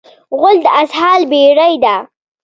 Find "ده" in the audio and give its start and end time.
1.83-1.95